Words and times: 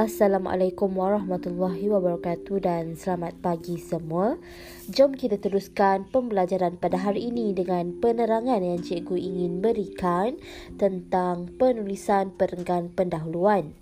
Assalamualaikum 0.00 0.96
warahmatullahi 0.96 1.92
wabarakatuh 1.92 2.56
dan 2.64 2.96
selamat 2.96 3.36
pagi 3.44 3.76
semua. 3.76 4.40
Jom 4.88 5.12
kita 5.12 5.36
teruskan 5.36 6.08
pembelajaran 6.08 6.80
pada 6.80 6.96
hari 6.96 7.28
ini 7.28 7.52
dengan 7.52 8.00
penerangan 8.00 8.64
yang 8.64 8.80
cikgu 8.80 9.20
ingin 9.20 9.60
berikan 9.60 10.40
tentang 10.80 11.52
penulisan 11.60 12.32
perenggan 12.32 12.88
pendahuluan. 12.96 13.76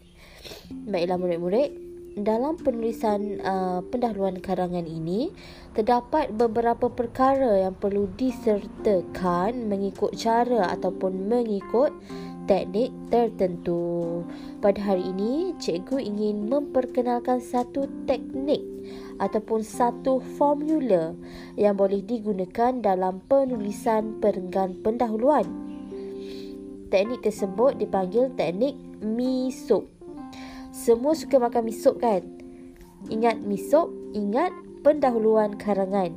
Baiklah 0.90 1.22
murid-murid, 1.22 1.70
dalam 2.18 2.58
penulisan 2.58 3.38
uh, 3.38 3.86
pendahuluan 3.86 4.42
karangan 4.42 4.90
ini 4.90 5.30
terdapat 5.78 6.34
beberapa 6.34 6.90
perkara 6.90 7.62
yang 7.62 7.78
perlu 7.78 8.10
disertakan 8.18 9.70
mengikut 9.70 10.18
cara 10.18 10.66
ataupun 10.74 11.30
mengikut 11.30 11.94
teknik 12.48 12.90
tertentu. 13.12 14.24
Pada 14.64 14.80
hari 14.80 15.12
ini, 15.12 15.52
cikgu 15.60 16.00
ingin 16.00 16.48
memperkenalkan 16.48 17.44
satu 17.44 17.84
teknik 18.08 18.64
ataupun 19.20 19.60
satu 19.60 20.18
formula 20.40 21.12
yang 21.60 21.76
boleh 21.76 22.00
digunakan 22.00 22.72
dalam 22.80 23.20
penulisan 23.28 24.16
perenggan 24.18 24.80
pendahuluan. 24.80 25.44
Teknik 26.88 27.20
tersebut 27.20 27.76
dipanggil 27.76 28.32
teknik 28.32 28.72
misop. 29.04 29.84
Semua 30.72 31.12
suka 31.12 31.36
makan 31.36 31.68
misop 31.68 32.00
kan? 32.00 32.24
Ingat 33.12 33.44
misop, 33.44 33.92
ingat 34.16 34.50
pendahuluan 34.80 35.60
karangan. 35.60 36.16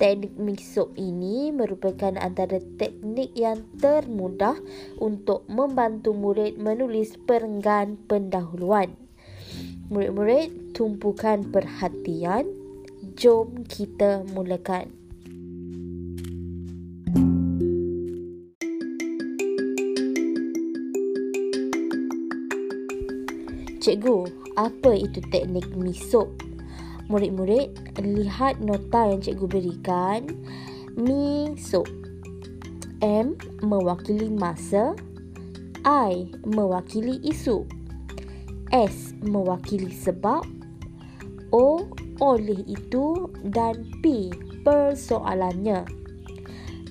Teknik 0.00 0.32
mixup 0.40 0.96
ini 0.96 1.52
merupakan 1.52 2.16
antara 2.16 2.56
teknik 2.80 3.36
yang 3.36 3.68
termudah 3.84 4.56
untuk 4.96 5.44
membantu 5.44 6.16
murid 6.16 6.56
menulis 6.56 7.20
perenggan 7.28 8.00
pendahuluan. 8.08 8.96
Murid-murid, 9.92 10.72
tumpukan 10.72 11.44
perhatian. 11.52 12.48
Jom 13.12 13.68
kita 13.68 14.24
mulakan. 14.32 14.88
Cikgu, 23.84 24.18
apa 24.56 24.96
itu 24.96 25.20
teknik 25.28 25.68
mixup? 25.76 26.49
Murid-murid 27.10 27.98
lihat 27.98 28.62
nota 28.62 29.10
yang 29.10 29.18
cikgu 29.18 29.46
berikan. 29.50 30.30
Mi 30.94 31.58
so 31.58 31.82
M 33.02 33.34
mewakili 33.60 34.30
masa. 34.30 34.94
I 35.82 36.28
mewakili 36.46 37.18
isu. 37.26 37.66
S 38.70 39.16
mewakili 39.26 39.90
sebab. 39.90 40.46
O 41.50 41.90
oleh 42.22 42.62
itu 42.68 43.26
dan 43.42 43.88
P 44.04 44.30
persoalannya. 44.62 45.88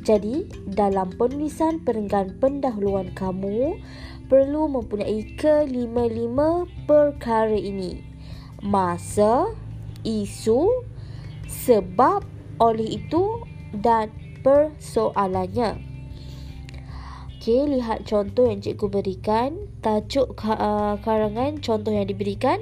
Jadi 0.01 0.49
dalam 0.73 1.13
penulisan 1.13 1.85
perenggan 1.85 2.33
pendahuluan 2.41 3.13
kamu 3.13 3.77
perlu 4.25 4.65
mempunyai 4.65 5.37
kelima-lima 5.37 6.65
perkara 6.89 7.53
ini. 7.53 8.01
Masa 8.65 9.53
isu 10.03 10.85
sebab 11.49 12.23
oleh 12.61 13.01
itu 13.01 13.43
dan 13.73 14.11
persoalannya. 14.43 15.79
Okey, 17.39 17.71
lihat 17.79 18.03
contoh 18.03 18.51
yang 18.51 18.59
cikgu 18.59 18.87
berikan. 18.99 19.49
Tajuk 19.79 20.35
uh, 20.43 20.99
karangan 20.99 21.63
contoh 21.63 21.95
yang 21.95 22.03
diberikan. 22.03 22.59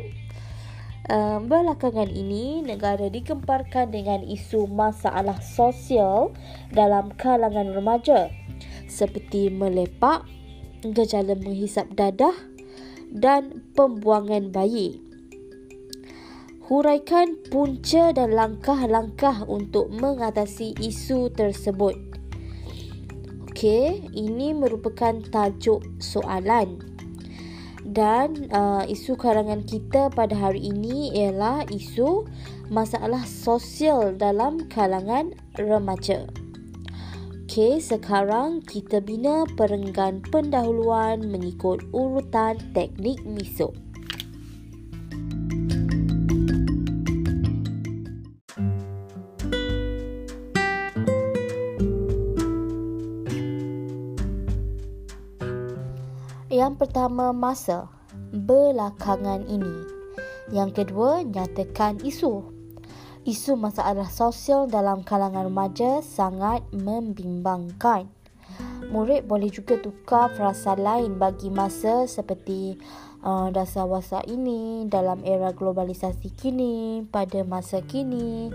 Uh, 1.07 1.41
belakangan 1.41 2.11
ini, 2.11 2.61
negara 2.61 3.09
dikemparkan 3.09 3.89
dengan 3.89 4.21
isu 4.21 4.69
masalah 4.69 5.41
sosial 5.41 6.35
dalam 6.69 7.09
kalangan 7.17 7.73
remaja. 7.73 8.29
Seperti 8.85 9.49
melepak, 9.49 10.29
gejala 10.85 11.33
menghisap 11.33 11.89
dadah 11.97 12.35
dan 13.09 13.65
pembuangan 13.73 14.53
bayi 14.53 15.06
huraikan 16.67 17.39
punca 17.47 18.11
dan 18.11 18.35
langkah-langkah 18.35 19.47
untuk 19.47 19.87
mengatasi 19.87 20.75
isu 20.83 21.31
tersebut. 21.31 21.95
Okey, 23.47 24.03
ini 24.11 24.51
merupakan 24.51 25.15
tajuk 25.31 25.79
soalan. 26.03 26.83
Dan 27.87 28.51
uh, 28.51 28.83
isu 28.83 29.15
karangan 29.15 29.63
kita 29.63 30.11
pada 30.11 30.35
hari 30.35 30.67
ini 30.67 31.15
ialah 31.15 31.63
isu 31.71 32.27
masalah 32.67 33.23
sosial 33.23 34.19
dalam 34.19 34.67
kalangan 34.67 35.31
remaja. 35.55 36.27
Okey, 37.47 37.79
sekarang 37.79 38.59
kita 38.59 38.99
bina 38.99 39.47
perenggan 39.55 40.19
pendahuluan 40.19 41.31
mengikut 41.31 41.79
urutan 41.95 42.59
teknik 42.75 43.23
misuk. 43.23 43.86
Yang 56.57 56.89
pertama, 56.89 57.29
masa 57.37 57.85
belakangan 58.33 59.45
ini. 59.45 59.85
Yang 60.49 60.81
kedua, 60.81 61.21
nyatakan 61.21 62.01
isu. 62.01 62.49
Isu 63.29 63.53
masalah 63.53 64.09
sosial 64.09 64.65
dalam 64.65 65.05
kalangan 65.05 65.53
remaja 65.53 66.01
sangat 66.01 66.65
membimbangkan. 66.73 68.09
Murid 68.89 69.29
boleh 69.29 69.53
juga 69.53 69.77
tukar 69.77 70.33
frasa 70.33 70.73
lain 70.73 71.21
bagi 71.21 71.53
masa 71.53 72.09
seperti 72.09 72.81
uh, 73.21 73.53
dasar 73.53 73.85
wasa 73.85 74.25
ini 74.25 74.89
dalam 74.89 75.21
era 75.21 75.53
globalisasi 75.53 76.33
kini, 76.33 77.05
pada 77.05 77.45
masa 77.45 77.85
kini 77.85 78.49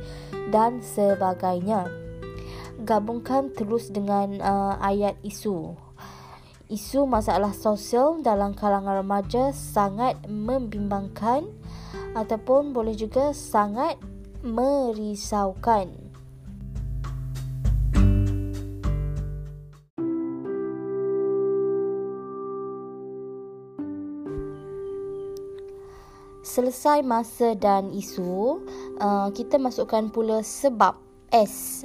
dan 0.50 0.82
sebagainya. 0.82 1.86
Gabungkan 2.82 3.54
terus 3.54 3.94
dengan 3.94 4.42
uh, 4.42 4.74
ayat 4.82 5.14
isu 5.22 5.91
isu 6.72 7.04
masalah 7.04 7.52
sosial 7.52 8.24
dalam 8.24 8.56
kalangan 8.56 9.04
remaja 9.04 9.52
sangat 9.52 10.16
membimbangkan 10.24 11.44
ataupun 12.16 12.72
boleh 12.72 12.96
juga 12.96 13.36
sangat 13.36 14.00
merisaukan. 14.40 15.92
Selesai 26.42 27.00
masa 27.04 27.56
dan 27.56 27.92
isu, 27.96 28.60
uh, 29.00 29.28
kita 29.32 29.56
masukkan 29.56 30.08
pula 30.12 30.40
sebab 30.40 30.96
S. 31.32 31.84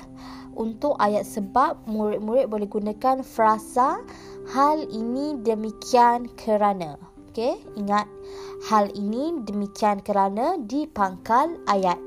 Untuk 0.58 0.98
ayat 0.98 1.24
sebab, 1.24 1.86
murid-murid 1.86 2.50
boleh 2.50 2.68
gunakan 2.68 3.22
frasa 3.22 4.02
hal 4.48 4.80
ini 4.88 5.36
demikian 5.44 6.32
kerana. 6.40 6.96
Okey, 7.28 7.60
ingat 7.76 8.08
hal 8.72 8.88
ini 8.96 9.44
demikian 9.44 10.00
kerana 10.00 10.56
di 10.56 10.88
pangkal 10.88 11.60
ayat. 11.68 12.00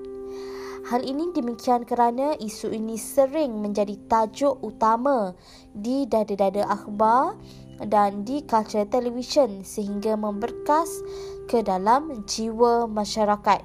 Hal 0.89 1.05
ini 1.05 1.31
demikian 1.37 1.85
kerana 1.85 2.35
isu 2.41 2.73
ini 2.73 2.97
sering 2.97 3.61
menjadi 3.61 3.95
tajuk 4.09 4.59
utama 4.65 5.37
di 5.77 6.09
dada-dada 6.09 6.67
akhbar 6.67 7.37
dan 7.85 8.25
di 8.25 8.41
kaca 8.43 8.89
televisyen 8.89 9.61
sehingga 9.61 10.17
memberkas 10.17 11.05
ke 11.47 11.61
dalam 11.61 12.25
jiwa 12.25 12.89
masyarakat. 12.89 13.61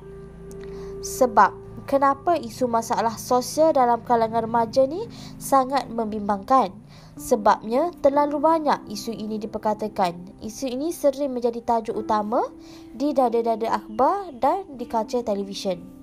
Sebab 1.01 1.64
kenapa 1.87 2.35
isu 2.35 2.67
masalah 2.67 3.15
sosial 3.15 3.71
dalam 3.71 4.03
kalangan 4.03 4.43
remaja 4.43 4.83
ni 4.89 5.07
sangat 5.39 5.87
membimbangkan? 5.87 6.73
Sebabnya 7.15 7.95
terlalu 8.03 8.43
banyak 8.43 8.91
isu 8.91 9.15
ini 9.15 9.39
diperkatakan. 9.39 10.43
Isu 10.43 10.67
ini 10.67 10.91
sering 10.91 11.31
menjadi 11.31 11.63
tajuk 11.63 11.95
utama 11.95 12.43
di 12.91 13.15
dada-dada 13.15 13.79
akhbar 13.79 14.35
dan 14.35 14.67
di 14.75 14.83
kaca 14.83 15.23
televisyen. 15.23 15.94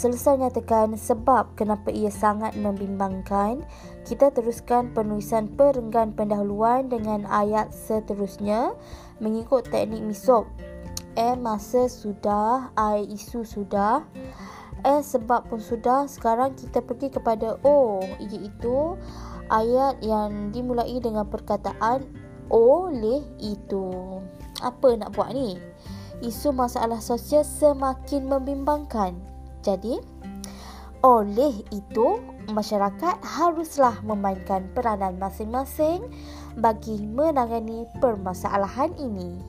Selesai 0.00 0.40
nyatakan 0.40 0.96
sebab 0.96 1.60
kenapa 1.60 1.92
ia 1.92 2.08
sangat 2.08 2.56
membimbangkan, 2.56 3.60
kita 4.08 4.32
teruskan 4.32 4.96
penulisan 4.96 5.44
perenggan 5.52 6.16
pendahuluan 6.16 6.88
dengan 6.88 7.28
ayat 7.28 7.68
seterusnya 7.68 8.72
mengikut 9.20 9.68
teknik 9.68 10.00
misop 10.00 10.48
M 11.20 11.44
masa 11.44 11.84
sudah, 11.90 12.72
I 12.80 13.04
isu 13.12 13.44
sudah. 13.44 14.08
S 14.80 15.20
sebab 15.20 15.52
pun 15.52 15.60
sudah. 15.60 16.08
Sekarang 16.08 16.56
kita 16.56 16.80
pergi 16.80 17.12
kepada 17.12 17.60
O 17.60 18.00
iaitu 18.16 18.96
ayat 19.52 20.00
yang 20.00 20.48
dimulai 20.48 20.96
dengan 20.96 21.28
perkataan 21.28 22.08
oleh 22.48 23.20
itu. 23.36 23.92
Apa 24.64 24.96
nak 24.96 25.12
buat 25.12 25.36
ni? 25.36 25.60
Isu 26.24 26.56
masalah 26.56 27.04
sosial 27.04 27.44
semakin 27.44 28.24
membimbangkan. 28.32 29.39
Jadi, 29.60 30.00
oleh 31.00 31.64
itu, 31.72 32.20
masyarakat 32.52 33.24
haruslah 33.24 34.00
memainkan 34.04 34.68
peranan 34.76 35.16
masing-masing 35.16 36.04
bagi 36.60 37.00
menangani 37.00 37.88
permasalahan 38.00 38.92
ini. 39.00 39.40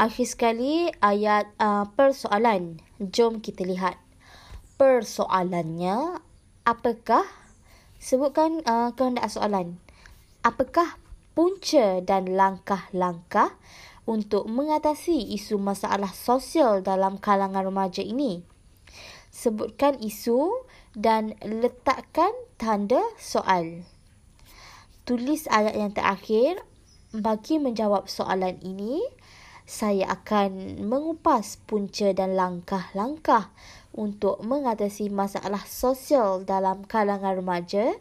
Akhir 0.00 0.26
sekali 0.32 0.88
ayat 1.04 1.50
uh, 1.60 1.84
persoalan. 1.92 2.80
Jom 2.98 3.44
kita 3.44 3.68
lihat. 3.68 4.00
Persoalannya 4.80 6.24
apakah? 6.64 7.26
Sebutkan 8.00 8.64
uh, 8.64 8.96
kehendak 8.96 9.28
soalan. 9.28 9.76
Apakah 10.40 10.96
punca 11.36 12.00
dan 12.00 12.32
langkah-langkah 12.32 13.52
untuk 14.10 14.50
mengatasi 14.50 15.30
isu 15.38 15.62
masalah 15.62 16.10
sosial 16.10 16.82
dalam 16.82 17.22
kalangan 17.22 17.62
remaja 17.62 18.02
ini? 18.02 18.42
Sebutkan 19.30 20.02
isu 20.02 20.66
dan 20.98 21.38
letakkan 21.46 22.34
tanda 22.58 22.98
soal. 23.22 23.86
Tulis 25.06 25.46
ayat 25.46 25.78
yang 25.78 25.94
terakhir 25.94 26.58
bagi 27.14 27.62
menjawab 27.62 28.10
soalan 28.10 28.58
ini 28.66 28.98
saya 29.70 30.18
akan 30.18 30.82
mengupas 30.82 31.62
punca 31.62 32.10
dan 32.10 32.34
langkah-langkah 32.34 33.54
untuk 33.94 34.42
mengatasi 34.42 35.14
masalah 35.14 35.62
sosial 35.62 36.42
dalam 36.42 36.82
kalangan 36.82 37.38
remaja 37.38 37.94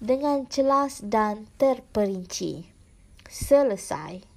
dengan 0.00 0.48
jelas 0.48 1.04
dan 1.04 1.44
terperinci. 1.60 2.72
Selesai. 3.28 4.29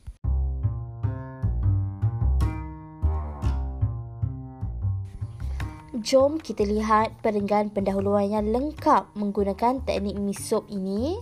Jom 6.03 6.35
kita 6.35 6.67
lihat 6.67 7.15
perenggan 7.23 7.71
pendahuluan 7.71 8.27
yang 8.27 8.51
lengkap 8.51 9.15
menggunakan 9.15 9.79
teknik 9.87 10.19
misop 10.19 10.67
ini. 10.67 11.15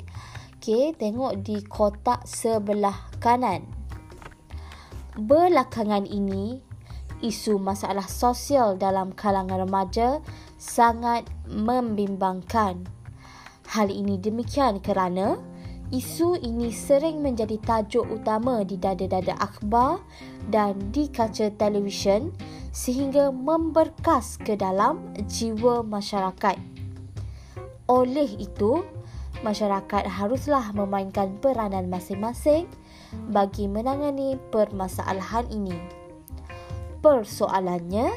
Okey, 0.58 0.98
tengok 0.98 1.38
di 1.46 1.62
kotak 1.62 2.26
sebelah 2.26 3.14
kanan. 3.22 3.62
Belakangan 5.14 6.10
ini, 6.10 6.66
isu 7.22 7.62
masalah 7.62 8.10
sosial 8.10 8.74
dalam 8.74 9.14
kalangan 9.14 9.70
remaja 9.70 10.18
sangat 10.58 11.30
membimbangkan. 11.46 12.82
Hal 13.70 13.94
ini 13.94 14.18
demikian 14.18 14.82
kerana 14.82 15.38
isu 15.94 16.42
ini 16.42 16.74
sering 16.74 17.22
menjadi 17.22 17.62
tajuk 17.62 18.10
utama 18.10 18.66
di 18.66 18.82
dada-dada 18.82 19.38
akhbar 19.38 20.02
dan 20.50 20.74
di 20.90 21.06
kaca 21.06 21.54
televisyen 21.54 22.34
sehingga 22.72 23.30
memberkas 23.30 24.40
ke 24.40 24.56
dalam 24.56 25.12
jiwa 25.28 25.84
masyarakat. 25.84 26.56
Oleh 27.92 28.32
itu, 28.40 28.88
masyarakat 29.44 30.08
haruslah 30.08 30.72
memainkan 30.72 31.36
peranan 31.44 31.92
masing-masing 31.92 32.66
bagi 33.32 33.68
menangani 33.68 34.40
permasalahan 34.50 35.44
ini. 35.52 35.76
Persoalannya, 37.04 38.08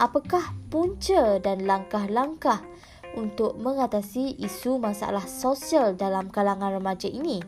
apakah 0.00 0.56
punca 0.72 1.36
dan 1.36 1.68
langkah-langkah 1.68 2.64
untuk 3.12 3.60
mengatasi 3.60 4.40
isu 4.40 4.80
masalah 4.80 5.26
sosial 5.28 5.92
dalam 5.92 6.32
kalangan 6.32 6.80
remaja 6.80 7.10
ini? 7.12 7.44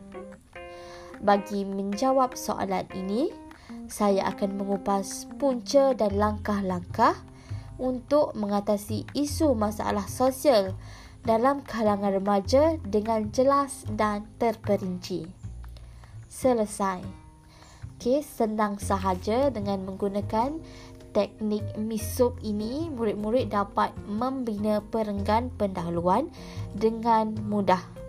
Bagi 1.21 1.65
menjawab 1.65 2.37
soalan 2.37 2.85
ini, 2.93 3.33
saya 3.91 4.31
akan 4.31 4.55
mengupas 4.55 5.27
punca 5.35 5.91
dan 5.91 6.15
langkah-langkah 6.15 7.19
untuk 7.75 8.31
mengatasi 8.39 9.03
isu 9.11 9.51
masalah 9.51 10.07
sosial 10.07 10.73
dalam 11.27 11.61
kalangan 11.61 12.15
remaja 12.15 12.79
dengan 12.87 13.29
jelas 13.29 13.83
dan 13.91 14.25
terperinci 14.39 15.27
selesai. 16.31 17.03
Okey, 17.99 18.25
senang 18.25 18.81
sahaja 18.81 19.53
dengan 19.53 19.85
menggunakan 19.85 20.57
teknik 21.13 21.77
misop 21.77 22.39
ini, 22.41 22.89
murid-murid 22.89 23.53
dapat 23.53 23.93
membina 24.07 24.81
perenggan 24.81 25.53
pendahuluan 25.59 26.31
dengan 26.73 27.35
mudah. 27.45 28.00